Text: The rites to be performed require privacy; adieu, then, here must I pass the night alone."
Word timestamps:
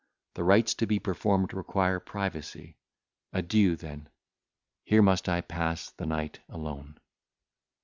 The 0.33 0.43
rites 0.43 0.73
to 0.77 0.87
be 0.87 0.97
performed 0.97 1.53
require 1.53 1.99
privacy; 1.99 2.75
adieu, 3.33 3.75
then, 3.75 4.09
here 4.83 5.03
must 5.03 5.29
I 5.29 5.41
pass 5.41 5.91
the 5.91 6.07
night 6.07 6.39
alone." 6.49 6.99